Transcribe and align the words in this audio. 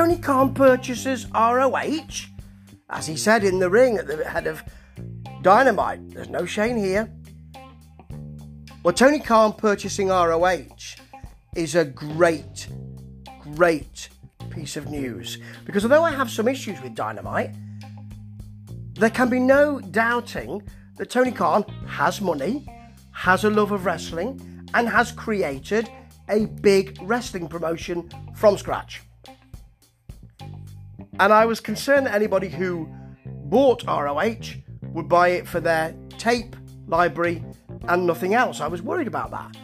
Tony 0.00 0.16
Khan 0.16 0.54
purchases 0.54 1.26
ROH, 1.34 2.30
as 2.88 3.06
he 3.06 3.18
said 3.18 3.44
in 3.44 3.58
the 3.58 3.68
ring 3.68 3.98
at 3.98 4.06
the 4.06 4.24
head 4.24 4.46
of 4.46 4.62
Dynamite. 5.42 6.14
There's 6.14 6.30
no 6.30 6.46
Shane 6.46 6.78
here. 6.78 7.12
Well, 8.82 8.94
Tony 8.94 9.20
Khan 9.20 9.52
purchasing 9.52 10.08
ROH 10.08 10.96
is 11.54 11.74
a 11.74 11.84
great, 11.84 12.66
great 13.40 14.08
piece 14.48 14.78
of 14.78 14.88
news 14.88 15.36
because 15.66 15.84
although 15.84 16.04
I 16.04 16.12
have 16.12 16.30
some 16.30 16.48
issues 16.48 16.80
with 16.80 16.94
Dynamite, 16.94 17.54
there 18.94 19.10
can 19.10 19.28
be 19.28 19.38
no 19.38 19.80
doubting 19.80 20.62
that 20.96 21.10
Tony 21.10 21.30
Khan 21.30 21.62
has 21.86 22.22
money, 22.22 22.66
has 23.12 23.44
a 23.44 23.50
love 23.50 23.70
of 23.70 23.84
wrestling, 23.84 24.66
and 24.72 24.88
has 24.88 25.12
created 25.12 25.90
a 26.30 26.46
big 26.46 26.98
wrestling 27.02 27.48
promotion 27.48 28.08
from 28.34 28.56
scratch. 28.56 29.02
And 31.20 31.34
I 31.34 31.44
was 31.44 31.60
concerned 31.60 32.06
that 32.06 32.14
anybody 32.14 32.48
who 32.48 32.88
bought 33.26 33.84
ROH 33.86 34.54
would 34.94 35.06
buy 35.06 35.28
it 35.28 35.46
for 35.46 35.60
their 35.60 35.94
tape 36.16 36.56
library 36.86 37.44
and 37.88 38.06
nothing 38.06 38.32
else. 38.32 38.62
I 38.62 38.68
was 38.68 38.80
worried 38.80 39.06
about 39.06 39.30
that. 39.30 39.54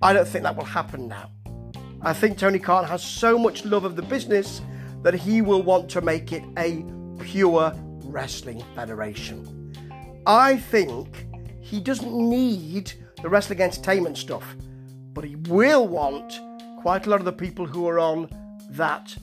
I 0.00 0.14
don't 0.14 0.26
think 0.26 0.44
that 0.44 0.56
will 0.56 0.64
happen 0.64 1.08
now. 1.08 1.30
I 2.00 2.14
think 2.14 2.38
Tony 2.38 2.58
Khan 2.58 2.86
has 2.86 3.04
so 3.04 3.38
much 3.38 3.66
love 3.66 3.84
of 3.84 3.94
the 3.94 4.02
business 4.02 4.62
that 5.02 5.12
he 5.12 5.42
will 5.42 5.62
want 5.62 5.90
to 5.90 6.00
make 6.00 6.32
it 6.32 6.44
a 6.56 6.82
pure 7.22 7.74
wrestling 8.04 8.64
federation. 8.74 9.74
I 10.26 10.56
think 10.56 11.26
he 11.60 11.78
doesn't 11.78 12.10
need 12.10 12.94
the 13.20 13.28
wrestling 13.28 13.60
entertainment 13.60 14.16
stuff, 14.16 14.56
but 15.12 15.24
he 15.24 15.36
will 15.36 15.86
want 15.86 16.40
quite 16.80 17.06
a 17.06 17.10
lot 17.10 17.20
of 17.20 17.26
the 17.26 17.32
people 17.34 17.66
who 17.66 17.86
are 17.86 17.98
on 17.98 18.30
that 18.70 19.14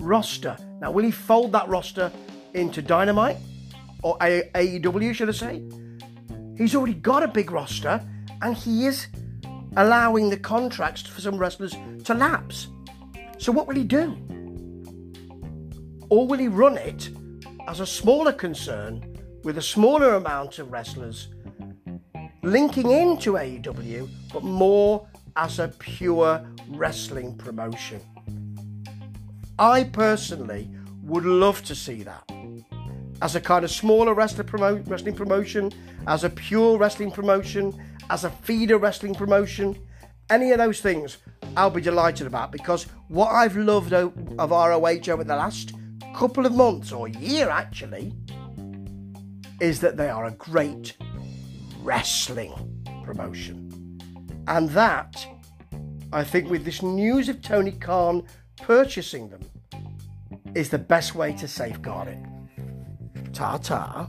roster. 0.00 0.56
Now, 0.80 0.90
will 0.90 1.04
he 1.04 1.10
fold 1.10 1.52
that 1.52 1.68
roster 1.68 2.12
into 2.54 2.82
Dynamite 2.82 3.36
or 4.02 4.16
AEW, 4.18 5.14
should 5.14 5.28
I 5.28 5.32
say? 5.32 5.62
He's 6.56 6.74
already 6.74 6.94
got 6.94 7.22
a 7.22 7.28
big 7.28 7.50
roster 7.50 8.00
and 8.42 8.56
he 8.56 8.86
is 8.86 9.08
allowing 9.76 10.30
the 10.30 10.36
contracts 10.36 11.02
for 11.02 11.20
some 11.20 11.38
wrestlers 11.38 11.74
to 12.04 12.14
lapse. 12.14 12.68
So, 13.38 13.52
what 13.52 13.66
will 13.66 13.76
he 13.76 13.84
do? 13.84 14.16
Or 16.10 16.26
will 16.26 16.38
he 16.38 16.48
run 16.48 16.78
it 16.78 17.10
as 17.66 17.80
a 17.80 17.86
smaller 17.86 18.32
concern 18.32 19.16
with 19.44 19.58
a 19.58 19.62
smaller 19.62 20.14
amount 20.14 20.58
of 20.58 20.72
wrestlers 20.72 21.28
linking 22.42 22.90
into 22.90 23.32
AEW, 23.34 24.08
but 24.32 24.42
more 24.42 25.06
as 25.36 25.58
a 25.58 25.68
pure 25.68 26.44
wrestling 26.68 27.36
promotion? 27.36 28.00
I 29.58 29.84
personally 29.84 30.70
would 31.02 31.24
love 31.24 31.62
to 31.64 31.74
see 31.74 32.04
that 32.04 32.24
as 33.20 33.34
a 33.34 33.40
kind 33.40 33.64
of 33.64 33.70
smaller 33.70 34.14
wrestling, 34.14 34.46
promo- 34.46 34.88
wrestling 34.88 35.14
promotion, 35.14 35.72
as 36.06 36.22
a 36.22 36.30
pure 36.30 36.78
wrestling 36.78 37.10
promotion, 37.10 37.74
as 38.10 38.24
a 38.24 38.30
feeder 38.30 38.78
wrestling 38.78 39.14
promotion, 39.14 39.76
any 40.30 40.52
of 40.52 40.58
those 40.58 40.80
things, 40.80 41.18
I'll 41.56 41.70
be 41.70 41.80
delighted 41.80 42.26
about 42.26 42.52
because 42.52 42.84
what 43.08 43.30
I've 43.30 43.56
loved 43.56 43.92
of 43.92 44.12
ROH 44.38 45.10
over 45.10 45.24
the 45.24 45.36
last 45.36 45.72
couple 46.14 46.46
of 46.46 46.54
months 46.54 46.92
or 46.92 47.08
year 47.08 47.48
actually 47.48 48.14
is 49.60 49.80
that 49.80 49.96
they 49.96 50.08
are 50.08 50.26
a 50.26 50.32
great 50.32 50.96
wrestling 51.82 52.54
promotion. 53.04 53.64
And 54.46 54.70
that, 54.70 55.26
I 56.12 56.22
think, 56.22 56.48
with 56.48 56.64
this 56.64 56.82
news 56.82 57.28
of 57.28 57.42
Tony 57.42 57.72
Khan 57.72 58.24
purchasing 58.58 59.28
them, 59.28 59.40
is 60.54 60.70
the 60.70 60.78
best 60.78 61.14
way 61.14 61.32
to 61.34 61.48
safeguard 61.48 62.08
it. 62.08 62.18
Ta 63.32 63.58
ta. 63.58 64.06